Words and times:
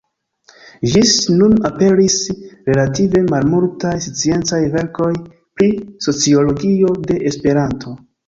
Ĝis 0.93 1.09
nun 1.41 1.51
aperis 1.67 2.15
relative 2.69 3.21
malmultaj 3.33 3.93
sciencaj 4.07 4.61
verkoj 4.77 5.11
pri 5.61 5.69
sociologio 6.09 6.97
de 7.13 7.19
Esperanto. 7.33 7.95